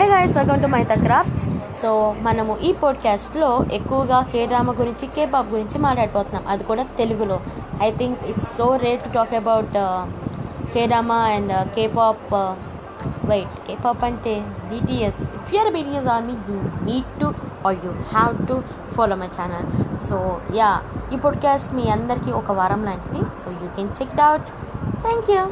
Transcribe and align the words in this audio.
Hey 0.00 0.08
guys 0.08 0.36
welcome 0.36 0.62
to 0.62 0.66
Maitha 0.66 1.00
Crafts 1.00 1.50
so 1.82 2.14
మనము 2.20 2.58
ఈ 2.58 2.72
పాడ్కాస్ట్లో 2.72 3.64
ఎక్కువగా 3.72 4.20
కే 4.20 4.46
డ్రామా 4.46 4.72
గురించి 4.78 5.06
కే 5.06 5.26
పాప్ 5.26 5.48
గురించి 5.48 5.78
మాట్లాడిపోతున్నాం 5.78 6.44
అది 6.48 6.64
కూడా 6.64 6.82
తెలుగులో. 6.82 7.40
I 7.82 7.90
think 7.90 8.24
it's 8.24 8.56
so 8.56 8.76
rare 8.76 9.00
to 9.00 9.08
talk 9.08 9.34
about 9.34 9.72
K 10.72 10.86
drama 10.86 11.14
and 11.14 11.68
K 11.68 11.86
pop 11.86 12.34
wait 13.24 13.68
K 13.68 13.76
pop 13.84 14.04
అంటే 14.04 14.44
BTS 14.70 15.20
if 15.22 15.54
you're 15.54 15.72
BTS 15.72 16.06
army 16.06 16.32
you 16.32 16.84
need 16.84 17.20
to 17.20 17.34
or 17.66 17.76
you 17.84 17.90
have 17.90 18.48
to 18.48 18.62
follow 18.94 19.16
my 19.16 19.26
channel 19.26 19.98
so 20.02 20.40
yeah 20.54 20.80
ఈ 21.14 21.16
podcast 21.16 21.74
మీ 21.74 21.88
అందరికీ 21.88 22.32
ఒక 22.32 22.52
వారం 22.52 22.84
లాంటిది. 22.84 23.18
So 23.18 23.50
you 23.50 23.68
can 23.76 23.88
check 23.88 24.12
it 24.12 24.20
out 24.20 24.46
thank 25.02 25.30
you 25.30 25.46